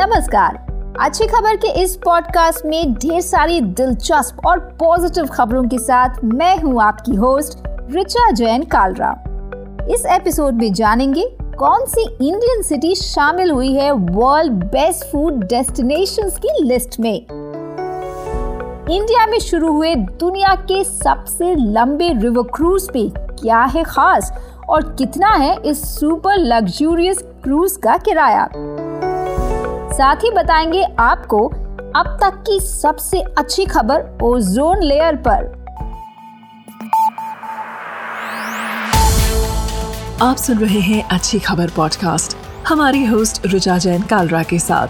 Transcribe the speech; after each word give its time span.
नमस्कार। 0.00 0.54
अच्छी 1.00 1.26
खबर 1.26 1.56
के 1.56 1.68
इस 1.82 1.94
पॉडकास्ट 1.96 2.66
में 2.66 2.94
ढेर 2.94 3.20
सारी 3.20 3.60
दिलचस्प 3.60 4.46
और 4.46 4.58
पॉजिटिव 4.78 5.26
खबरों 5.26 5.62
के 5.64 5.78
साथ 5.78 6.24
मैं 6.24 6.56
हूँ 6.58 6.80
आपकी 6.82 7.14
होस्ट 7.14 7.58
रिचा 7.90 8.30
जैन 8.30 8.62
कालरा। 8.64 9.10
इस 9.94 10.06
एपिसोड 10.06 10.54
में 10.54 10.72
जानेंगे 10.72 11.24
कौन 11.58 11.84
सी 11.86 12.04
इंडियन 12.28 12.62
सिटी 12.62 12.94
शामिल 12.94 13.50
हुई 13.50 13.72
है 13.74 13.90
वर्ल्ड 13.92 14.52
बेस्ट 14.72 15.04
फ़ूड 15.04 15.44
डेस्टिनेशंस 15.44 16.38
की 16.38 16.64
लिस्ट 16.64 17.00
में। 17.00 17.14
इंडिया 18.90 19.26
में 19.26 19.38
शुरू 19.38 19.72
हुए 19.72 19.94
दुनिया 19.94 20.54
के 20.54 20.82
सबसे 20.84 21.54
लंबे 21.54 22.12
रिवर 22.12 22.50
क्रूज 22.54 22.90
पे 22.92 23.08
क्या 23.42 23.62
है 23.74 23.84
खास 23.84 24.32
और 24.68 24.92
कितना 24.92 25.34
है 25.34 25.56
इस 25.64 25.88
सुपर 25.98 26.36
लग्जूरियस 26.36 27.22
क्रूज 27.44 27.76
का 27.76 27.96
किराया? 27.96 28.48
साथ 29.90 30.16
ही 30.16 30.30
बताएँगे 30.30 30.82
आपको 30.98 31.48
अब 31.96 32.18
तक 32.22 32.44
की 32.46 32.60
सबसे 32.60 33.20
अच्छी 33.20 33.64
खबर 33.64 34.18
ओजोन 34.22 34.82
लेयर 34.82 35.16
पर। 35.16 35.60
आप 40.22 40.36
सुन 40.36 40.58
रहे 40.58 40.80
हैं 40.80 41.08
अच्छी 41.08 41.38
खबर 41.38 41.70
पॉडकास्ट। 41.70 42.36
हमारी 42.68 43.06
होस्ट 43.06 43.46
रुचा 43.46 43.78
जैन 43.78 44.02
कालरा 44.02 44.42
के 44.42 44.58
साथ। 44.58 44.88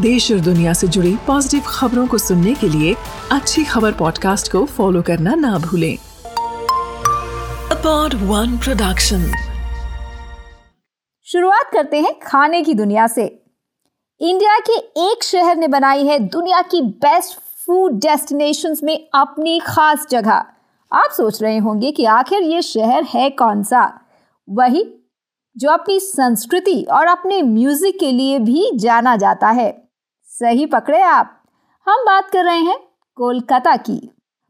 देश 0.00 0.32
और 0.32 0.38
दुनिया 0.38 0.72
से 0.72 0.88
जुड़ी 0.88 1.18
पॉजिटिव 1.26 1.62
खबरों 1.66 2.06
को 2.06 2.18
सुनने 2.18 2.54
के 2.54 2.68
लिए 2.68 2.96
अच्छी 3.32 3.64
खबर 3.64 3.92
पॉडकास्ट 3.92 4.52
को 4.52 4.64
फॉलो 4.64 5.02
करना 5.02 5.34
ना 5.34 5.58
भूलें। 5.58 5.98
अपॉड 7.76 8.14
वन 8.14 8.58
प्रोडक्शन। 8.58 9.32
शुरुआत 11.24 11.70
करते 11.72 12.00
हैं 12.00 12.18
खाने 12.26 12.62
की 12.62 12.74
दुनिया 12.74 13.06
से। 13.06 13.41
इंडिया 14.22 14.58
के 14.58 14.72
एक 15.04 15.24
शहर 15.24 15.56
ने 15.56 15.68
बनाई 15.68 16.06
है 16.06 16.18
दुनिया 16.18 16.60
की 16.62 16.80
बेस्ट 16.82 17.38
फ़ूड 17.66 17.92
डेस्टिनेशंस 17.92 18.82
में 18.82 19.08
अपनी 19.14 19.58
खास 19.60 20.06
जगह। 20.10 20.44
आप 20.92 21.10
सोच 21.10 21.42
रहे 21.42 21.56
होंगे 21.58 21.90
कि 21.92 22.04
आखिर 22.04 22.42
ये 22.42 22.60
शहर 22.62 23.04
है 23.04 23.30
कौन 23.30 23.62
सा? 23.62 23.82
वही 24.48 24.84
जो 25.56 25.70
अपनी 25.70 25.98
संस्कृति 26.00 26.82
और 26.82 27.06
अपने 27.06 27.42
म्यूज़िक 27.42 27.98
के 28.00 28.12
लिए 28.12 28.38
भी 28.38 28.70
जाना 28.74 29.16
जाता 29.16 29.48
है। 29.48 29.70
सही 30.24 30.66
पकड़े 30.66 31.02
आप। 31.02 31.42
हम 31.86 32.04
बात 32.06 32.30
कर 32.30 32.44
रहे 32.44 32.60
हैं 32.60 32.78
कोलकाता 33.16 33.76
की। 33.76 34.00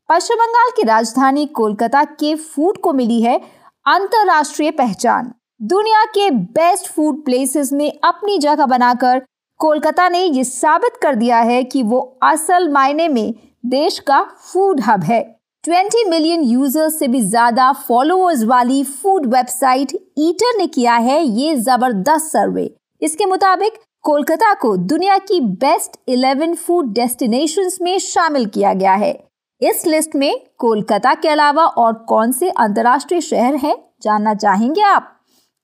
पश्चिम 0.09 0.37
बंगाल 0.37 0.71
की 0.77 0.83
राजधानी 0.83 1.47
कोलकाता 1.47 2.05
के 2.05 2.35
फ़ूड 2.35 2.79
को 2.79 2.93
मिली 2.93 3.21
है 3.23 3.39
अंतरराष्ट्रीय 3.87 4.71
पहचान। 4.71 5.35
दुनिया 5.63 6.05
के 6.05 6.31
बेस्ट 6.31 6.93
फ़ूड 6.93 7.25
प्लेसेस 7.25 7.73
में 7.73 7.93
अपनी 8.05 8.39
जगह 8.39 8.67
बनाकर 8.67 9.23
कोलकाता 9.63 10.09
ने 10.09 10.23
ये 10.23 10.43
साबित 10.45 10.97
कर 11.03 11.15
दिया 11.15 11.39
है 11.39 11.63
कि 11.65 11.83
वो 11.83 11.99
असल 12.23 12.69
मायने 12.69 13.07
में 13.09 13.35
देश 13.65 13.99
का 13.99 14.23
फ़ूड 14.45 14.81
हब 14.81 15.03
है। 15.05 15.21
20 15.65 16.05
मिलियन 16.09 16.43
यूज़र्स 16.43 16.99
से 16.99 17.09
भी 17.09 17.21
ज़्यादा 17.23 17.71
फॉलोअर्स 17.89 18.43
वाली 18.45 18.83
फ़ूड 18.85 19.27
वेबसाइट 19.27 19.93
ईटर 20.19 20.57
ने 20.59 20.67
किया 20.67 20.95
है 20.95 21.21
ये 21.21 21.55
ज़बरदस्त 21.57 22.27
सर्वे। 22.27 22.69
इसके 23.03 23.27
मुताबिक 23.27 23.79
कोलकाता 24.05 24.53
को 24.55 24.77
दुनिया 24.77 25.19
की 25.21 25.41
बेस्ट 25.41 25.97
11 26.11 26.57
फ़ूड 26.57 26.93
डेस्टिनेशंस 26.95 27.79
में 27.83 27.99
शामिल 28.01 28.47
किया 28.49 28.73
गया 28.75 28.95
है। 28.95 29.13
इस 29.61 29.87
लिस्ट 29.87 30.17
में 30.17 30.35
कोलकाता 30.59 31.15
के 31.15 31.29
अलावा 31.29 31.67
और 31.67 31.93
कौन 32.09 32.33
से 32.33 32.51
अंतर्राष्ट्रीय 32.51 33.21
शहर 33.21 33.55
हैं, 33.57 33.77
जानना 34.03 34.35
चाहेंगे 34.35 34.83
आप? 34.83 35.09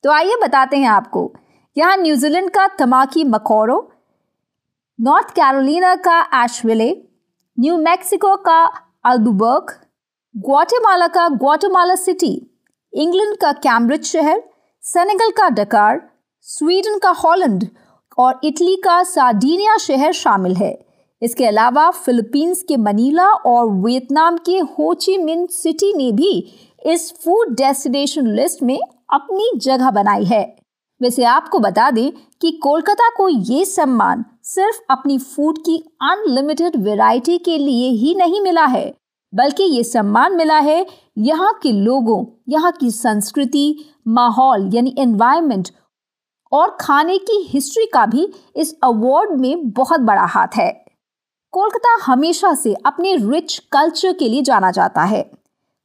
तो 0.03 0.11
आइए 0.11 0.39
बताते 0.43 0.77
हैं 0.77 0.87
आपको 0.87 1.31
यहाँ 1.77 1.97
न्यूजीलैंड 1.97 2.49
का 2.49 2.67
तमाकी 2.69 3.23
मकोरो, 3.23 3.77
नॉर्थ 4.99 5.29
कैरोलिना 5.31 5.95
का 5.97 6.19
एशविले, 6.35 6.89
न्यू 7.57 7.77
मैक्सिको 7.77 8.35
का 8.37 8.63
अल्बुबर्ग 9.05 9.71
ग्वाटेमाला 10.35 11.07
का 11.07 11.27
ग्वाटेमाला 11.29 11.95
सिटी, 11.95 12.33
इंग्लैंड 12.93 13.37
का 13.37 13.51
कैम्ब्रिज 13.59 14.05
शहर, 14.05 14.41
सेनेगल 14.83 15.31
का 15.31 15.49
डकार, 15.51 16.01
स्वीडन 16.47 16.97
का 16.97 17.11
हॉलैंड 17.19 17.67
और 18.17 18.39
इटली 18.43 18.75
का 18.75 19.01
सार्डिनिया 19.05 19.77
शहर 19.77 20.11
शामिल 20.13 20.55
है। 20.55 20.77
इसके 21.21 21.45
अलावा 21.45 21.89
फिलीपींस 21.91 22.63
के 22.63 22.77
मनीला 22.77 23.31
और 23.45 23.69
वियतनाम 23.85 24.37
के 24.45 24.59
होची 24.59 25.17
मिन 25.17 25.45
सिटी 25.53 25.93
ने 25.93 26.11
भी 26.11 26.37
इस 26.85 27.11
फ़ूड 27.23 27.55
डेस्टिनेशन 27.57 28.27
लिस्ट 28.35 28.63
में 28.63 28.79
अपनी 29.13 29.51
जगह 29.57 29.91
बनाई 29.91 30.25
है। 30.25 30.43
वैसे 31.01 31.23
आपको 31.23 31.59
बता 31.59 31.89
दें 31.91 32.11
कि 32.41 32.51
कोलकाता 32.63 33.09
को 33.17 33.27
ये 33.29 33.65
सम्मान 33.65 34.23
सिर्फ़ 34.45 34.79
अपनी 34.89 35.17
फ़ूड 35.17 35.57
की 35.65 35.77
अनलिमिटेड 36.03 36.75
वैरायटी 36.83 37.37
के 37.37 37.57
लिए 37.57 37.89
ही 37.91 38.13
नहीं 38.15 38.41
मिला 38.41 38.65
है, 38.65 38.93
बल्कि 39.33 39.63
ये 39.65 39.83
सम्मान 39.83 40.35
मिला 40.35 40.57
है 40.59 40.85
यहाँ 41.17 41.53
के 41.63 41.71
लोगों, 41.73 42.25
यहाँ 42.49 42.71
की 42.71 42.91
संस्कृति, 42.91 43.85
माहौल 44.07 44.69
यानी 44.73 44.95
एनवायरनमेंट 44.99 45.69
और 46.51 46.77
खाने 46.81 47.17
की 47.19 47.41
हिस्ट्री 47.49 47.85
का 47.85 48.05
भी 48.05 48.27
इस 48.55 48.75
अवार्ड 48.83 49.39
में 49.39 49.69
बहुत 49.71 49.99
बड़ा 50.01 50.25
हाथ 50.25 50.55
है। 50.55 50.71
कोलकाता 51.53 51.97
हमेशा 52.03 52.53
से 52.53 52.73
अपने 52.85 53.15
रिच 53.15 53.57
कल्चर 53.71 54.13
के 54.13 54.29
लिए 54.29 54.41
जाना 54.41 54.71
जाता 54.71 55.03
है। 55.03 55.29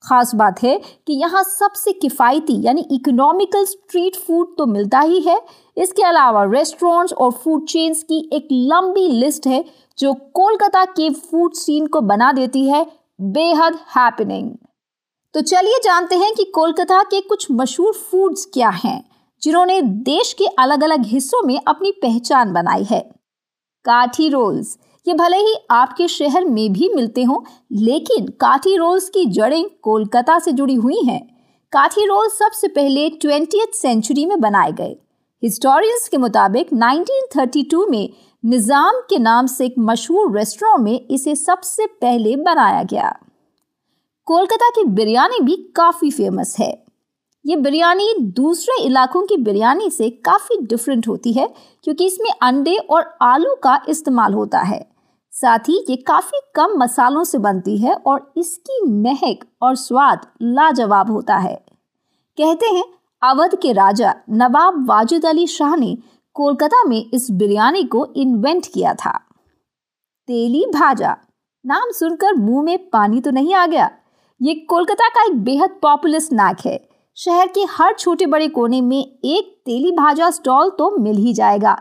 खास 0.05 0.35
बात 0.35 0.63
है 0.63 0.77
कि 1.07 1.13
यहाँ 1.13 1.43
सबसे 1.45 1.93
किफ़ायती 1.95 2.61
यानी 2.63 2.87
इकोनॉमिकल 2.93 3.65
स्ट्रीट 3.65 4.17
फ़ूड 4.17 4.57
तो 4.59 4.67
मिलता 4.67 5.01
ही 5.03 5.21
है। 5.21 5.41
इसके 5.77 6.03
अलावा 6.05 6.45
रेस्टोरेंट्स 6.47 7.13
और 7.15 7.31
फ़ूड 7.35 7.67
चेन्स 7.69 8.03
की 8.03 8.19
एक 8.33 8.49
लंबी 8.53 9.07
लिस्ट 9.11 9.47
है 9.47 9.65
जो 9.99 10.13
कोलकाता 10.35 10.85
के 10.87 11.11
फ़ूड 11.13 11.55
सीन 11.55 11.87
को 11.87 12.01
बना 12.03 12.33
देती 12.33 12.69
है। 12.69 12.85
बेहद 13.21 13.79
हैपनिंग 13.97 14.51
तो 15.35 15.41
चलिए 15.43 15.79
जानते 15.85 16.17
हैं 16.17 16.33
कि 16.35 16.45
कोलकाता 16.55 17.03
के 17.05 17.21
कुछ 17.23 17.47
मशहूर 17.53 17.93
फूड्स 18.03 18.45
क्या 18.55 18.69
हैं, 18.75 19.05
जिन्होंने 19.43 19.81
देश 19.83 20.33
के 20.33 20.47
अलग 20.59 20.83
अलग 20.85 21.05
हिस्सों 21.07 21.43
में 21.43 21.59
अपनी 21.59 21.91
पहचान 22.03 22.53
बनाई 22.53 22.85
है। 22.85 23.01
काठी 23.85 24.29
रोल्स 24.29 24.77
ये 25.07 25.15
भले 25.15 25.37
ही 25.37 25.55
आपके 25.71 26.09
शहर 26.09 26.45
में 26.45 26.73
भी 26.73 26.89
मिलते 26.95 27.23
हों, 27.23 27.41
लेकिन 27.73 28.27
काठी 28.41 28.77
रोल्स 28.77 29.09
की 29.09 29.25
जड़ें 29.27 29.65
कोलकाता 29.83 30.39
से 30.39 30.53
जुड़ी 30.53 30.75
हुई 30.75 31.01
हैं। 31.07 31.21
काठी 31.73 32.05
रोल 32.07 32.29
सबसे 32.29 32.69
पहले 32.69 33.09
ट्वेंटी 33.11 33.61
सेंचुरी 33.73 34.27
में 34.27 34.41
बनाए 34.41 34.73
गए। 34.73 34.97
हिस्टोरियंस 35.43 36.09
के 36.09 36.17
मुताबिक 36.17 36.73
1932 36.73 37.87
में 37.91 38.09
निज़ाम 38.45 39.01
के 39.11 39.19
नाम 39.19 39.47
से 39.47 39.67
एक 39.67 39.75
मशहूर 39.79 40.37
रेस्टोरेंट 40.37 40.85
में 40.85 41.09
इसे 41.11 41.35
सबसे 41.37 41.87
पहले 41.87 42.37
बनाया 42.37 42.83
गया। 42.83 43.15
कोलकाता 44.27 44.71
की 44.71 44.85
बिरयानी 44.85 45.41
भी 45.41 45.57
काफ़ी 45.77 46.11
फ़ेमस 46.11 46.57
है। 46.59 46.73
ये 47.45 47.57
बिरयानी 47.57 48.13
दूसरे 48.19 48.83
इलाकों 48.85 49.23
की 49.23 49.37
बिरयानी 49.37 49.91
से 49.91 50.11
काफ़ी 50.11 50.57
डिफरेंट 50.63 51.09
होती 51.09 51.33
है, 51.33 51.49
क्योंकि 51.85 52.07
इसमें 52.07 52.31
अंडे 52.43 52.77
और 52.77 53.17
आलू 53.23 53.55
का 53.55 53.79
इस्तेमाल 53.89 54.35
होता 54.35 54.61
है। 54.61 54.94
साथ 55.37 55.69
ही 55.69 55.85
ये 55.91 55.97
काफ़ी 55.97 56.41
कम 56.55 56.75
मसालों 56.79 57.25
से 57.25 57.39
बनती 57.39 57.77
है 57.79 57.95
और 57.97 58.33
इसकी 58.37 58.81
महक 58.85 59.45
और 59.63 59.75
स्वाद 59.77 60.27
लाजवाब 60.43 61.11
होता 61.11 61.37
है। 61.37 61.55
कहते 62.39 62.67
हैं, 62.67 62.85
अवध 63.23 63.55
के 63.55 63.73
राजा 63.73 64.15
नवाब 64.31 64.87
वाजिद 64.89 65.27
अली 65.27 65.47
शाह 65.47 65.75
ने 65.77 65.97
कोलकाता 66.37 66.83
में 66.85 67.11
इस 67.15 67.31
बिरयानी 67.31 67.83
को 67.85 68.07
इन्वेंट 68.17 68.67
किया 68.67 68.95
था। 68.95 69.13
तेली 70.29 70.65
भाजा, 70.67 71.17
नाम 71.65 71.91
सुनकर 71.91 72.35
मुँह 72.35 72.63
में 72.63 72.89
पानी 72.91 73.21
तो 73.21 73.31
नहीं 73.31 73.55
आ 73.55 73.67
गया। 73.67 73.91
ये 74.41 74.55
कोलकाता 74.69 75.09
का 75.09 75.25
एक 75.25 75.43
बेहद 75.45 75.79
पॉपुलर 75.83 76.19
स्नैक 76.19 76.67
है। 76.67 76.79
शहर 77.17 77.49
के 77.49 77.65
हर 77.71 77.95
छोटे 77.95 78.27
बड़े 78.27 78.49
कोने 78.49 78.81
में 78.81 78.99
एक 79.01 79.55
तेली 79.67 79.93
भाजा 79.93 80.31
स्टॉल 80.31 80.71
तो 80.71 80.91
मिल 80.99 81.17
ही 81.17 81.33
जाएगा। 81.33 81.77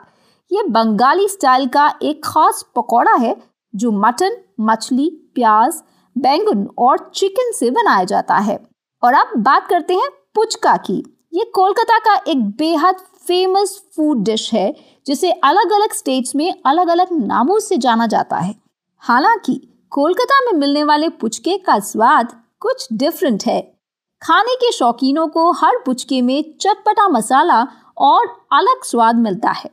ये 0.52 0.64
बंगाली 0.64 1.28
स्टाइल 1.28 1.68
का 1.68 1.92
एक 2.02 2.22
खास 2.26 2.66
पकौड़ा 2.76 3.14
है 3.14 3.36
जो 3.76 3.92
मटन, 3.92 4.38
मछली, 4.60 5.32
प्याज, 5.36 5.84
बैंगन 6.18 6.70
और 6.78 7.12
चिकन 7.16 7.52
से 7.52 7.72
बनाया 7.72 8.04
जाता 8.04 8.36
है। 8.36 8.68
और 9.04 9.14
अब 9.14 9.28
बात 9.38 9.68
करते 9.68 9.94
हैं 9.94 10.10
पुचका 10.36 10.78
की। 10.78 11.28
ये 11.34 11.44
कोलकाता 11.44 11.98
का 12.00 12.32
एक 12.32 12.46
बेहद 12.46 12.96
फ़ेमस 13.28 13.84
फ़ूड 13.96 14.24
डिश 14.24 14.54
है, 14.54 14.76
जिसे 15.08 15.32
अलग 15.32 15.72
अलग 15.72 15.94
स्टेट्स 15.94 16.36
में 16.36 16.62
अलग 16.66 16.88
अलग 16.88 17.08
नामों 17.12 17.60
से 17.60 17.78
जाना 17.78 18.08
जाता 18.08 18.38
है। 18.38 18.56
हालाँकि, 19.00 19.86
कोलकाता 19.90 20.40
में 20.40 20.60
मिलने 20.60 20.84
वाले 20.84 21.10
पुचके 21.10 21.58
का 21.58 21.80
स्वाद 21.80 22.42
कुछ 22.60 22.88
डिफरेंट 22.94 23.44
है। 23.46 23.74
खाने 24.24 24.56
के 24.56 24.72
शौकीनों 24.72 25.28
को 25.28 25.52
हर 25.52 25.72
पुचके 25.86 26.22
में 26.22 26.58
चटपटा 26.62 27.08
मसाला 27.08 27.68
और 27.98 28.28
अलग 28.54 28.84
स्वाद 28.84 29.16
मिलता 29.16 29.50
है। 29.50 29.70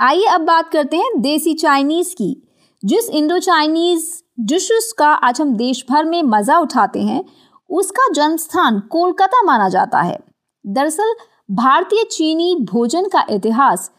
आइए 0.00 0.24
अब 0.24 0.40
बात 0.40 0.70
करते 0.70 0.96
हैं 0.96 1.20
देसी 1.20 1.54
चाइनीज़ 1.54 2.14
की। 2.14 2.45
जिस 2.86 3.10
इंडो 3.10 3.38
चाइनीज़ 3.38 4.22
डिशेस 4.40 4.94
का 4.98 5.08
आज 5.08 5.40
हम 5.40 5.56
देश 5.56 5.84
भर 5.90 6.04
में 6.04 6.22
मज़ा 6.22 6.58
उठाते 6.58 7.02
हैं, 7.02 7.24
उसका 7.70 8.12
जन्म 8.12 8.36
स्थान 8.36 8.80
कोलकाता 8.80 9.42
माना 9.42 9.68
जाता 9.68 10.00
है। 10.00 10.18
दरअसल, 10.66 11.14
भारतीय 11.50 12.04
चीनी 12.04 12.56
भोजन 12.60 13.04
का 13.04 13.24
इतिहास 13.30 13.90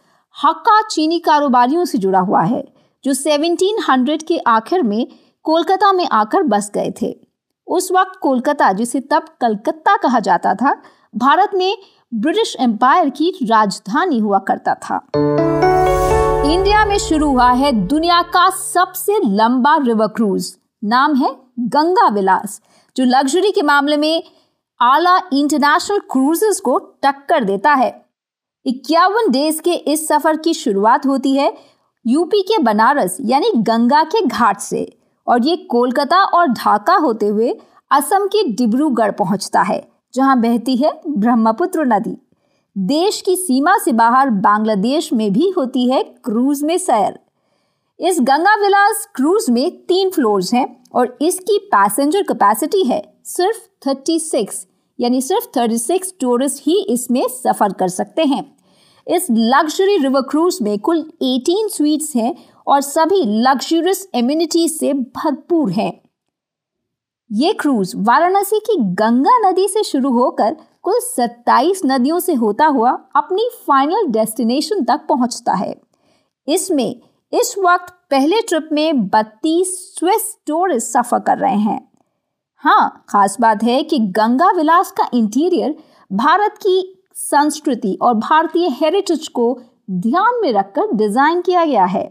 हक्का 0.45 0.81
चीनी 0.81 1.19
कारोबारियों 1.19 1.85
से 1.85 1.97
जुड़ा 1.97 2.19
हुआ 2.19 2.41
है, 2.41 2.73
जो 3.03 3.13
1700 3.13 4.23
के 4.23 4.37
आखिर 4.37 4.83
में 4.83 5.07
कोलकाता 5.43 5.93
में 5.93 6.07
आकर 6.11 6.43
बस 6.43 6.71
गए 6.73 6.93
थे। 7.01 7.19
उस 7.67 7.91
वक्त 7.91 8.19
कोलकाता, 8.21 8.73
जिसे 8.73 8.99
तब 8.99 9.25
कलकत्ता 9.41 9.97
कहा 9.97 10.19
जाता 10.19 10.55
था, 10.55 10.81
भारत 11.15 11.51
में 11.53 11.77
ब्रिटिश 12.13 12.57
एम्पायर 12.59 13.09
की 13.09 13.33
राजधानी 13.43 14.19
हुआ 14.19 14.39
करता 14.39 14.73
था। 14.73 15.07
इंडिया 16.47 16.83
में 16.85 16.97
शुरू 16.97 17.27
हुआ 17.27 17.49
है 17.51 17.71
दुनिया 17.87 18.21
का 18.33 18.49
सबसे 18.49 19.17
लंबा 19.25 19.75
रिवर 19.77 20.07
क्रूज 20.07 20.45
नाम 20.83 21.15
है 21.15 21.31
गंगा 21.59 22.07
विलास, 22.07 22.59
जो 22.95 23.03
लग्जरी 23.05 23.51
के 23.51 23.61
मामले 23.61 23.97
में 23.97 24.23
आला 24.79 25.15
इंटरनेशनल 25.33 25.99
क्रूजेस 26.11 26.59
को 26.59 26.77
टक्कर 27.03 27.43
देता 27.43 27.73
है। 27.73 27.89
इक्यावन 28.65 29.31
डेज़ 29.31 29.61
के 29.61 29.73
इस 29.85 30.07
सफ़र 30.07 30.37
की 30.37 30.53
शुरुआत 30.53 31.05
होती 31.05 31.35
है 31.35 31.51
यूपी 32.05 32.41
के 32.41 32.61
बनारस, 32.63 33.17
यानी 33.21 33.51
गंगा 33.57 34.03
के 34.05 34.21
घाट 34.21 34.59
से, 34.59 34.85
और 35.27 35.45
ये 35.45 35.55
कोलकाता 35.69 36.23
और 36.23 36.47
ढाका 36.53 36.95
होते 36.97 37.27
हुए 37.27 37.57
असम 37.91 38.27
के 38.27 38.43
डिब्रूगढ़ 38.53 39.11
पहुँचता 39.13 39.61
है, 39.61 39.81
जहाँ 40.13 40.39
बहती 40.41 40.75
है 40.75 40.99
ब्रह्मपुत्र 41.07 41.85
नदी। 41.87 42.17
देश 42.77 43.21
की 43.21 43.35
सीमा 43.35 43.75
से 43.77 43.91
बाहर 43.91 44.29
बांग्लादेश 44.29 45.09
में 45.13 45.31
भी 45.33 45.49
होती 45.49 45.89
है 45.89 46.01
क्रूज 46.25 46.61
में 46.63 46.77
सैर। 46.77 47.17
इस 47.99 48.19
गंगा 48.21 48.53
विलास 48.55 49.07
क्रूज 49.15 49.45
में 49.49 49.69
तीन 49.85 50.09
फ्लोर्स 50.09 50.53
हैं 50.53 50.65
और 50.93 51.17
इसकी 51.21 51.57
पैसेंजर 51.65 52.21
कैपेसिटी 52.21 52.83
है 52.83 53.01
सिर्फ़ 53.25 53.57
36 53.81 54.65
यानी 54.99 55.21
सिर्फ़ 55.21 55.47
36 55.57 56.13
टूरिस्ट 56.21 56.63
ही 56.67 56.79
इसमें 56.89 57.21
सफ़र 57.33 57.73
कर 57.73 57.87
सकते 57.87 58.23
हैं। 58.25 58.43
इस 59.07 59.27
लग्जरी 59.31 59.97
रिवर 59.97 60.21
क्रूज 60.21 60.57
में 60.61 60.77
कुल 60.79 61.03
18 61.23 61.67
स्वीट्स 61.67 62.15
हैं 62.15 62.33
और 62.67 62.81
सभी 62.81 63.23
लग्जरियस 63.41 64.07
एम्यूनिटीज 64.15 64.71
से 64.71 64.93
भरपूर 64.93 65.71
हैं। 65.71 65.91
ये 67.31 67.53
क्रूज 67.53 67.91
वाराणसी 67.97 68.59
की 68.59 68.75
गंगा 68.95 69.37
नदी 69.39 69.67
से 69.67 69.83
शुरू 69.83 70.11
होकर 70.11 70.55
कुल 70.83 70.99
27 71.01 71.81
नदियों 71.85 72.19
से 72.19 72.33
होता 72.33 72.65
हुआ 72.65 72.91
अपनी 73.15 73.49
फाइनल 73.67 74.05
डेस्टिनेशन 74.07 74.83
तक 74.83 75.05
पहुँचता 75.09 75.53
है। 75.53 75.75
इसमें 76.47 77.01
इस 77.33 77.55
वक्त 77.57 77.93
पहले 78.11 78.41
ट्रिप 78.41 78.69
में 78.71 79.09
32 79.09 79.73
स्विस 79.95 80.35
टूरिस्ट 80.47 80.87
सफ़र 80.87 81.19
कर 81.19 81.37
रहे 81.37 81.57
हैं। 81.57 81.79
हाँ 82.63 83.05
खास 83.09 83.37
बात 83.41 83.63
है 83.63 83.81
कि 83.83 83.99
गंगा 83.99 84.51
विलास 84.51 84.91
का 84.91 85.09
इंटीरियर 85.13 85.75
भारत 86.11 86.57
की 86.57 87.03
संस्कृति 87.15 87.97
और 88.01 88.13
भारतीय 88.13 88.69
हेरिटेज 88.71 89.27
को 89.27 89.53
ध्यान 89.91 90.41
में 90.41 90.51
रखकर 90.53 90.95
डिज़ाइन 90.95 91.41
किया 91.41 91.65
गया 91.65 91.85
है। 91.85 92.05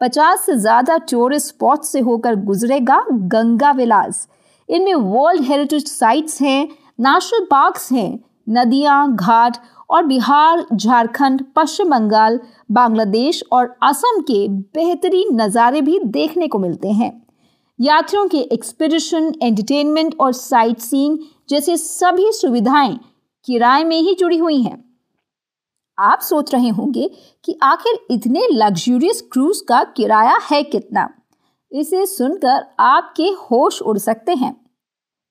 पचास 0.00 0.46
से 0.46 0.54
ज़्यादा 0.54 0.96
टूरिस्ट 1.10 1.46
स्पॉट 1.46 1.82
से 1.82 2.00
होकर 2.00 2.34
गुजरेगा 2.44 3.04
गंगा 3.10 3.70
विलास। 3.72 4.26
इनमें 4.68 4.94
वर्ल्ड 4.94 5.44
हेरिटेज 5.44 5.86
साइट्स 5.88 6.40
हैं, 6.42 6.68
नेशनल 7.00 7.44
पार्क्स 7.44 7.92
हैं, 7.92 8.18
नदियाँ, 8.48 9.16
घाट 9.16 9.56
और 9.90 10.02
बिहार, 10.02 10.66
झारखंड, 10.72 11.44
पश्चिम 11.56 11.90
बंगाल, 11.90 12.40
बांग्लादेश 12.70 13.42
और 13.52 13.76
असम 13.82 14.20
के 14.20 14.48
बेहतरीन 14.48 15.40
नज़ारे 15.40 15.80
भी 15.80 15.98
देखने 15.98 16.48
को 16.48 16.58
मिलते 16.58 16.88
हैं। 16.88 17.26
यात्रियों 17.80 18.28
के 18.28 18.38
एक्सपीडिशन, 18.38 19.32
एंटरटेनमेंट 19.42 20.14
और 20.20 20.32
साइट 20.32 20.78
सीइंग 20.78 21.18
जैसे 21.48 21.76
सभी 21.76 22.32
सुविधाएँ 22.32 22.98
किराए 23.44 23.84
में 23.84 24.00
ही 24.00 24.14
जुड़ी 24.14 24.36
हुई 24.36 24.62
हैं। 24.62 24.84
आप 25.98 26.20
सोच 26.20 26.54
रहे 26.54 26.68
होंगे 26.68 27.10
कि 27.44 27.58
आखिर 27.62 27.98
इतने 28.10 28.46
लग्जूरियस 28.52 29.20
क्रूज 29.32 29.60
का 29.60 29.82
किराया 29.84 30.38
है 30.50 30.62
कितना? 30.62 31.08
इसे 31.72 32.04
सुनकर 32.06 32.64
आपके 32.80 33.28
होश 33.42 33.80
उड़ 33.82 33.98
सकते 33.98 34.34
हैं। 34.34 34.54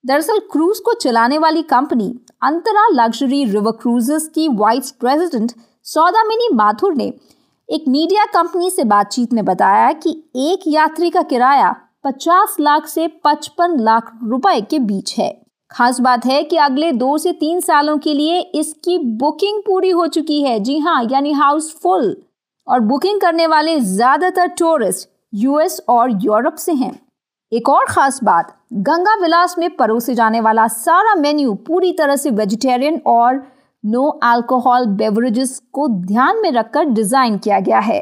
दरअसल 0.04 0.38
क्रूज 0.52 0.78
को 0.78 0.92
चलाने 0.94 1.38
वाली 1.38 1.62
company 1.64 2.08
Antara 2.42 2.86
luxury 2.92 3.44
river 3.44 3.72
cruises 3.72 4.28
की 4.34 4.48
वाइस 4.48 4.90
प्रेसिडेंट 4.90 5.52
सौदामिनी 5.86 6.48
माथुर 6.54 6.94
ने 6.94 7.12
एक 7.68 7.84
मीडिया 7.88 8.24
कंपनी 8.24 8.70
से 8.70 8.84
बातचीत 8.84 9.32
में 9.32 9.44
बताया 9.44 9.92
कि 9.94 10.10
एक 10.42 10.66
यात्री 10.66 11.10
का 11.10 11.22
किराया 11.22 11.74
50 12.04 12.56
लाख 12.60 12.86
से 12.86 13.08
55 13.24 13.76
लाख 13.80 14.12
रुपए 14.24 14.60
के 14.60 14.78
बीच 14.80 15.14
है। 15.18 15.30
खास 15.70 15.98
बात 16.00 16.26
है 16.26 16.42
कि 16.42 16.56
अगले 16.58 16.92
दो 16.92 17.16
से 17.18 17.32
तीन 17.32 17.60
सालों 17.60 17.96
के 17.98 18.14
लिए 18.14 18.38
इसकी 18.54 18.98
बुकिंग 19.18 19.60
पूरी 19.62 19.90
हो 19.90 20.06
चुकी 20.08 20.40
है। 20.42 20.58
जी 20.60 20.78
हाँ 20.78 21.02
यानी 21.12 21.32
हाउस 21.32 21.74
फुल 21.82 22.16
और 22.66 22.80
बुकिंग 22.82 23.20
करने 23.20 23.46
वाले 23.46 23.78
ज़्यादातर 23.80 24.46
टूरिस्ट 24.58 25.08
यूएस 25.36 25.80
और 25.88 26.10
यूरोप 26.24 26.54
से 26.54 26.72
हैं। 26.72 26.94
एक 27.52 27.68
और 27.68 27.84
खास 27.84 28.22
बात, 28.24 28.56
गंगा 28.72 29.14
विलास 29.14 29.54
में 29.58 29.68
परोसे 29.76 30.14
जाने 30.14 30.40
वाला 30.40 30.66
सारा 30.68 31.14
मेन्यू 31.14 31.54
पूरी 31.66 31.92
तरह 31.92 32.16
से 32.16 32.30
वेजिटेरियन 32.30 33.00
और 33.06 33.42
नो 33.84 34.08
अल्कोहल 34.24 34.86
बेवरेजेस 34.96 35.58
को 35.72 35.88
ध्यान 35.88 36.40
में 36.42 36.50
रखकर 36.52 36.84
डिज़ाइन 36.84 37.38
किया 37.38 37.60
गया 37.60 37.78
है। 37.78 38.00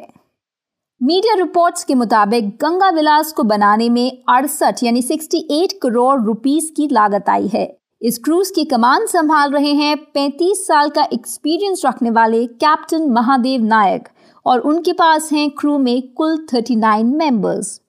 मीडिया 1.01 1.35
रिपोर्ट्स 1.35 1.85
के 1.85 1.95
मुताबिक 1.95 2.49
गंगा 2.63 2.91
विलास 2.91 3.33
को 3.33 3.43
बनाने 3.43 3.89
में 3.89 4.23
अड़सठ 4.29 4.83
यानी 4.83 5.03
68 5.03 5.73
करोड़ 5.83 6.21
रुपीस 6.23 6.73
की 6.77 6.89
लागत 6.93 7.29
आई 7.29 7.47
है। 7.47 7.67
इस 8.05 8.19
क्रूज 8.19 8.51
की 8.51 8.65
कमान 8.65 9.06
संभाल 9.06 9.51
रहे 9.51 9.73
हैं 9.73 9.95
35 10.17 10.56
साल 10.56 10.91
का 10.91 11.06
एक्सपीरियंस 11.12 11.83
रखने 11.87 12.11
वाले 12.11 12.45
कैप्टन 12.47 13.09
महादेव 13.11 13.62
नायक 13.65 14.09
और 14.47 14.61
उनके 14.61 14.93
पास 14.93 15.31
हैं 15.33 15.49
क्रू 15.51 15.79
में 15.79 16.03
कुल 16.12 16.37
39 16.47 17.15
मेंबर्स 17.15 17.81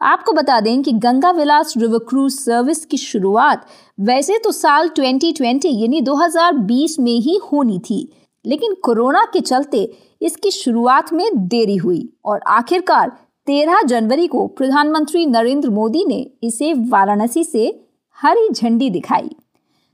आपको 0.00 0.32
बता 0.32 0.60
दें 0.60 0.82
कि 0.82 0.92
Ganga 0.98 1.30
Vilas 1.30 1.74
river 1.76 1.98
cruise 1.98 2.32
service 2.32 2.84
की 2.84 2.96
शुरुआत 2.96 3.66
वैसे 3.98 4.38
तो 4.38 4.52
साल 4.52 4.90
2020 4.98 5.64
यानी 5.66 6.00
2020 6.02 6.98
में 6.98 7.12
ही 7.12 7.38
होनी 7.52 7.78
थी, 7.78 8.08
लेकिन 8.44 8.74
कोरोना 8.74 9.24
के 9.24 9.40
चलते 9.40 9.88
इसकी 10.20 10.50
शुरुआत 10.50 11.12
में 11.12 11.48
देरी 11.48 11.76
हुई 11.76 12.08
और 12.24 12.40
आखिरकार 12.48 13.12
13 13.46 13.82
जनवरी 13.82 14.26
को 14.26 14.46
प्रधानमंत्री 14.46 15.26
नरेंद्र 15.26 15.70
मोदी 15.70 16.04
ने 16.04 16.26
इसे 16.42 16.74
वाराणसी 16.74 17.44
से 17.44 17.80
हरी 18.18 18.48
झंडी 18.50 18.90
दिखाई। 18.90 19.36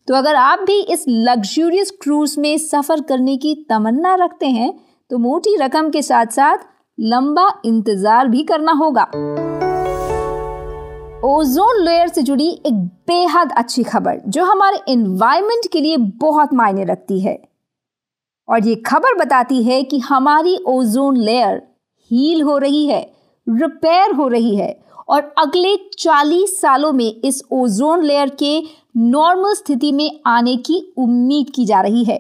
तो 0.08 0.14
अगर 0.14 0.35
आप 0.35 0.61
भी 0.61 0.81
इस 0.82 1.05
लग्जूरियस 1.08 1.91
क्रूज 2.02 2.35
में 2.38 2.56
सफ़र 2.58 3.00
करने 3.00 3.37
की 3.37 3.55
तमन्ना 3.69 4.14
रखते 4.14 4.47
हैं 4.47 4.73
तो 5.11 5.19
मोटी 5.19 5.56
रकम 5.56 5.91
के 5.91 6.02
साथ 6.02 6.26
साथ 6.26 6.58
लंबा 6.99 7.49
इंतज़ार 7.64 8.28
भी 8.28 8.42
करना 8.45 8.73
होगा। 8.73 9.02
ओजोन 11.26 11.83
लेयर 11.85 12.09
से 12.09 12.23
जुड़ी 12.23 12.49
एक 12.66 12.75
बेहद 13.09 13.52
अच्छी 13.52 13.83
खबर, 13.83 14.21
जो 14.26 14.45
हमारे 14.45 14.80
इन्वायरमेंट 14.88 15.71
के 15.73 15.80
लिए 15.80 15.97
बहुत 15.97 16.54
मायने 16.54 16.85
रखती 16.85 17.21
है। 17.21 17.38
और 18.49 18.66
ये 18.66 18.75
खबर 18.87 19.14
बताती 19.14 19.62
है 19.62 19.83
कि 19.83 19.99
हमारी 19.99 20.57
ओजोन 20.69 21.16
लेयर 21.16 21.62
हील 22.11 22.42
हो 22.42 22.59
रही 22.59 22.87
है 22.87 23.00
रिपेयर 23.47 24.14
हो 24.14 24.28
रही 24.28 24.57
है 24.57 24.73
और 25.11 25.33
अगले 25.38 25.76
40 25.99 26.61
सालों 26.61 26.93
में 26.93 27.21
इस 27.25 27.43
ओजोन 27.52 28.02
लेयर 28.05 28.29
के 28.43 28.62
नॉर्मल 28.97 29.55
स्थिति 29.55 29.93
में 29.93 30.21
आने 30.26 30.57
की 30.57 30.83
उम्मीद 30.99 31.50
की 31.55 31.64
जा 31.64 31.81
रही 31.81 32.05
है। 32.05 32.19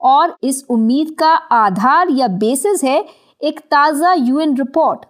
और 0.00 0.34
इस 0.42 0.64
उम्मीद 0.70 1.14
का 1.18 1.30
आधार 1.54 2.10
या 2.10 2.28
बेसिस 2.28 2.84
है 2.84 3.04
एक 3.40 3.60
ताज़ा 3.60 4.12
यूएन 4.12 4.56
रिपोर्ट 4.56 5.06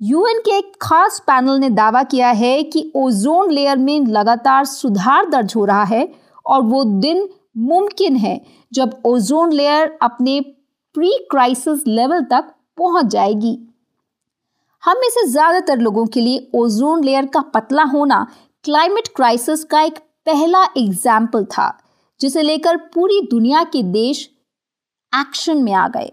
यूएन 0.00 0.38
के 0.38 0.56
एक 0.58 0.72
खास 0.82 1.18
पैनल 1.26 1.58
ने 1.58 1.68
दावा 1.70 2.02
किया 2.02 2.30
है 2.30 2.62
कि 2.62 2.90
ओजोन 2.96 3.50
लेयर 3.50 3.76
में 3.76 4.06
लगातार 4.06 4.64
सुधार 4.64 5.28
दर्ज 5.30 5.52
हो 5.56 5.64
रहा 5.64 5.82
है 5.84 6.08
और 6.46 6.62
वो 6.62 6.84
दिन 6.84 7.28
मुमकिन 7.58 8.16
है 8.16 8.40
जब 8.72 9.00
ओजोन 9.06 9.52
लेयर 9.52 9.98
अपने 10.02 10.40
प्री 10.94 11.12
क्राइसिस 11.30 11.86
लेवल 11.86 12.22
तक 12.22 12.52
पहुँच 12.78 13.06
जाएगी। 13.06 13.58
हम 14.82 14.98
में 14.98 15.08
से 15.10 15.26
ज़्यादातर 15.26 15.78
लोगों 15.78 16.06
के 16.06 16.20
लिए 16.20 16.50
ओजोन 16.54 17.04
लेयर 17.04 17.26
का 17.26 17.40
पतला 17.54 17.82
होना 17.84 18.26
क्लाइमेट 18.64 19.08
क्राइसिस 19.16 19.64
का 19.64 19.80
एक 19.80 19.98
पहला 20.26 20.62
एग्ज़ाम्पल 20.78 21.44
था, 21.46 21.78
जिसे 22.20 22.42
लेकर 22.42 22.76
पूरी 22.94 23.20
दुनिया 23.30 23.62
के 23.64 23.82
देश 23.82 24.28
एक्शन 25.12 25.62
में 25.62 25.72
आ 25.72 25.86
गए। 25.88 26.12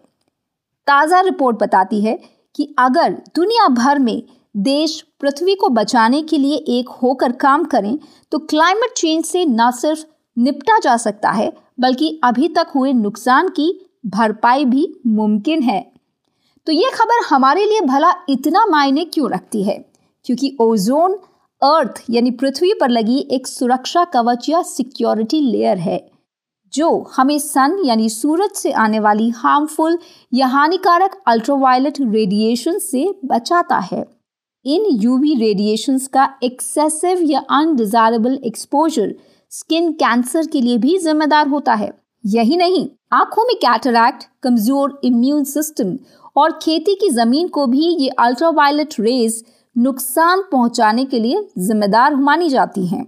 ताज़ा 0.88 1.22
रिपोर्ट 1.22 1.58
बताती 1.58 2.02
है 2.02 2.18
कि 2.56 2.74
अगर 2.80 3.12
दुनिया 3.36 3.68
भर 3.74 4.00
में 4.00 4.22
देश 4.58 5.02
पृथ्वी 5.22 5.56
को 5.56 5.70
बचाने 5.72 6.22
के 6.24 6.38
लिए 6.38 6.56
एक 6.70 6.90
होकर 7.04 7.32
काम 7.42 7.64
करें 7.66 7.98
तो 8.32 8.40
क्लाइमेट 8.40 8.94
चेंज 8.94 9.26
से 9.26 9.46
न 9.48 9.72
सिर्फ़ 9.72 10.06
निपटा 10.38 10.80
जा 10.80 10.98
सकता 10.98 11.32
है, 11.32 11.52
बल्कि 11.80 12.20
अभी 12.24 12.48
तक 12.50 12.72
हुए 12.76 12.94
नुकसान 12.94 13.50
की 13.50 13.74
भरपाई 14.08 14.66
भी 14.66 14.94
मुमकिन 15.08 15.62
है। 15.64 15.89
तो 16.70 16.74
ये 16.74 16.90
खबर 16.94 17.24
हमारे 17.26 17.66
लिए 17.66 17.82
भला 17.82 18.10
इतना 18.30 18.66
मायने 18.66 19.04
क्यों 19.06 19.30
रखती 19.32 19.64
है? 19.64 19.74
क्योंकि 20.26 20.58
ओजोन 20.62 21.14
अर्थ, 21.62 22.02
यानी 22.10 22.32
पृथ्वी 22.32 22.74
पर 22.74 22.90
लगी 22.90 23.18
एक 23.32 23.48
सुरक्षा 23.48 24.04
कवच 24.06 24.50
या 24.50 24.62
सिक्योरिटी 24.62 25.40
लेयर 25.42 25.78
है, 25.78 26.00
जो 26.74 26.90
हमें 27.16 27.40
सन, 27.40 27.78
यानी 27.86 28.10
सूरज 28.10 28.52
से 28.52 28.72
आने 28.72 29.00
वाली 29.00 29.30
हार्मफुल 29.30 29.98
या 30.34 30.48
हानिकारक 30.48 31.20
अल्ट्रावायलेट 31.28 32.00
रेडिएशन 32.02 32.78
से 32.80 33.08
बचाता 33.26 33.80
है। 33.92 34.06
इन 34.66 34.86
यूवी 35.02 35.34
रेडिएशंस 35.36 36.08
का 36.08 36.30
एक्सेसिव 36.44 37.24
या 37.24 37.40
अनडिजायरेबल 37.52 38.40
एक्सपोजर 38.46 39.16
स्किन 39.52 39.92
कैंसर 39.96 40.46
के 40.46 40.62
लिए 40.62 40.78
भी 40.78 40.98
जिम्मेदार 41.00 41.48
होता 41.48 41.74
है। 41.74 41.92
यही 42.24 42.58
नहीं, 42.58 42.88
आँखों 43.14 43.44
में 43.44 43.56
कैटरैक्ट, 43.56 44.24
कमज़ोर 44.44 45.00
इम्यून 45.04 45.44
सिस्टम 45.44 45.98
और 46.40 46.52
खेती 46.62 46.96
की 46.96 47.10
ज़मीन 47.10 47.48
को 47.48 47.66
भी 47.68 47.88
ये 47.96 48.10
अल्ट्रावायलेट 48.20 48.94
रेज 49.00 49.44
नुकसान 49.76 50.42
पहुँचाने 50.52 51.06
के 51.06 51.20
लिए 51.20 51.48
जिम्मेदार 51.58 52.16
मानी 52.16 52.50
जाती 52.50 52.86
हैं। 52.88 53.06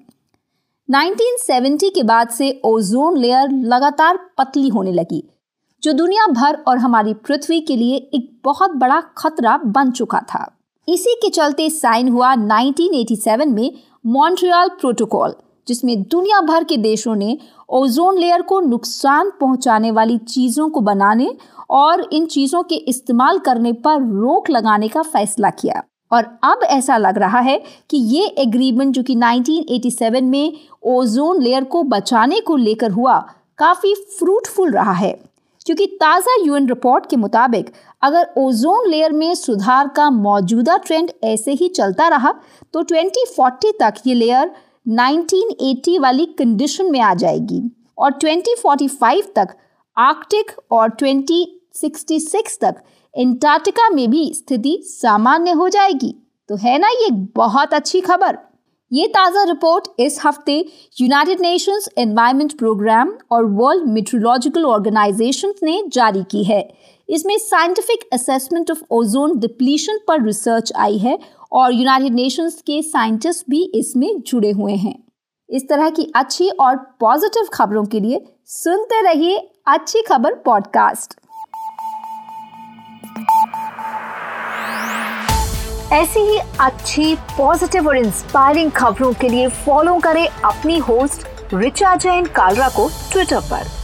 1970 0.89 1.89
के 1.89 2.03
बाद 2.03 2.29
से 2.29 2.49
ओजोन 2.65 3.17
लेयर 3.17 3.51
लगातार 3.65 4.17
पतली 4.37 4.69
होने 4.69 4.91
लगी, 4.91 5.23
जो 5.83 5.93
दुनिया 5.93 6.25
भर 6.27 6.57
और 6.67 6.77
हमारी 6.77 7.13
पृथ्वी 7.19 7.59
के 7.61 7.75
लिए 7.75 7.95
एक 8.13 8.29
बहुत 8.43 8.71
बड़ा 8.75 8.99
खतरा 9.17 9.57
बन 9.67 9.91
चुका 9.91 10.19
था। 10.29 10.45
इसी 10.87 11.15
के 11.15 11.29
चलते 11.29 11.69
साइन 11.69 12.09
हुआ 12.09 12.33
1987 12.35 13.47
में 13.47 13.71
मॉन्ट्रियल 14.05 14.69
प्रोटोकॉल 14.79 15.35
जिसमें 15.71 16.01
दुनिया 16.03 16.39
भर 16.41 16.63
के 16.63 16.77
देशों 16.79 17.15
ने 17.15 17.37
ओजोन 17.73 18.17
लेयर 18.17 18.41
को 18.41 18.59
नुकसान 18.61 19.31
पहुँचाने 19.41 19.91
वाली 19.91 20.17
चीज़ों 20.17 20.69
को 20.69 20.81
बनाने 20.81 21.29
और 21.71 22.07
इन 22.13 22.25
चीज़ों 22.27 22.63
के 22.63 22.75
इस्तेमाल 22.75 23.39
करने 23.39 23.71
पर 23.85 24.01
रोक 24.13 24.49
लगाने 24.49 24.87
का 24.87 25.01
फैसला 25.03 25.49
किया। 25.51 25.81
और 26.11 26.23
अब 26.43 26.63
ऐसा 26.63 26.97
लग 26.97 27.17
रहा 27.17 27.39
है 27.39 27.57
कि 27.89 27.97
ये 27.97 28.25
एग्रीमेंट 28.39 28.93
जो 28.93 29.03
कि 29.03 29.15
1987 29.15 30.21
में 30.23 30.53
ओजोन 30.89 31.41
लेयर 31.41 31.63
को 31.63 31.83
बचाने 31.85 32.39
को 32.39 32.55
लेकर 32.57 32.91
हुआ, 32.91 33.17
काफ़ी 33.59 33.93
फ्रूटफुल 34.19 34.71
रहा 34.71 34.93
है। 34.93 35.11
क्योंकि 35.65 35.85
ताज़ा 35.95 36.35
यूएन 36.45 36.67
रिपोर्ट 36.67 37.05
के 37.05 37.15
मुताबिक, 37.15 37.71
अगर 38.01 38.27
ओजोन 38.37 38.89
लेयर 38.89 39.11
में 39.11 39.33
सुधार 39.35 39.87
का 39.87 40.09
मौजूदा 40.09 40.77
ट्रेंड 40.77 41.11
ऐसे 41.23 41.51
ही 41.51 41.67
चलता 41.69 42.07
रहा 42.07 42.33
तो 42.73 42.83
2040 42.83 43.71
तक 43.79 44.01
ये 44.07 44.13
लेयर 44.13 44.51
1980 44.85 45.97
वाली 45.99 46.25
कंडीशन 46.37 46.91
में 46.91 46.99
आ 46.99 47.13
जाएगी। 47.13 47.61
और 47.97 48.11
2045 48.13 49.33
तक 49.35 49.55
आर्कटिक 49.97 50.51
और 50.71 50.89
2066 51.01 52.57
तक 52.61 52.75
एंटार्क्टिका 53.13 53.89
में 53.89 54.09
भी 54.11 54.31
स्थिति 54.33 54.79
सामान्य 54.85 55.51
हो 55.51 55.67
जाएगी। 55.69 56.13
तो 56.49 56.55
है 56.55 56.77
ना 56.79 56.89
ये 56.91 57.09
बहुत 57.35 57.73
अच्छी 57.73 58.01
खबर। 58.01 58.37
ये 58.91 59.07
ताज़ा 59.07 59.43
रिपोर्ट 59.43 59.83
इस 59.99 60.19
हफ़्ते 60.25 60.53
यूनाइटेड 60.97 61.41
नेशंस 61.41 61.87
एनवायरमेंट 61.97 62.57
प्रोग्राम 62.57 63.13
और 63.31 63.45
वर्ल्ड 63.53 63.87
मेट्रोलॉजिकल 63.89 64.65
ऑर्गेनाइजेशन 64.65 65.53
ने 65.63 65.83
जारी 65.87 66.23
की 66.23 66.43
है। 66.43 66.61
इसमें 67.09 67.37
scientific 67.37 68.07
assessment 68.13 68.71
of 68.71 68.81
ozone 68.91 69.37
depletion 69.39 69.99
पर 70.07 70.23
रिसर्च 70.25 70.71
आई 70.75 70.97
है 70.97 71.17
और 71.51 71.73
यूनाइटेड 71.73 72.13
नेशंस 72.13 72.61
के 72.61 72.81
साइंटिस्ट 72.81 73.45
भी 73.49 73.63
इसमें 73.75 74.21
जुड़े 74.21 74.51
हुए 74.51 74.75
हैं। 74.75 75.03
इस 75.49 75.67
तरह 75.69 75.89
की 75.89 76.11
अच्छी 76.15 76.49
और 76.49 76.75
पॉजिटिव 76.99 77.47
खबरों 77.53 77.85
के 77.85 77.99
लिए 77.99 78.21
सुनते 78.45 79.01
रहिए 79.01 79.37
अच्छी 79.67 80.01
खबर 80.01 80.33
पॉडकास्ट 80.33 81.19
ऐसी 85.93 86.19
ही 86.19 86.37
अच्छी 86.59 87.15
पॉजिटिव 87.37 87.87
और 87.87 87.97
इंस्पायरिंग 87.97 88.71
खबरों 88.71 89.13
के 89.13 89.29
लिए 89.29 89.47
फॉलो 89.47 89.99
करें 89.99 90.27
अपनी 90.27 90.77
होस्ट 90.77 91.27
रिचा 91.53 91.95
जैन 91.95 92.25
कालरा 92.25 92.69
को 92.69 92.89
ट्विटर 93.11 93.39
पर। 93.39 93.80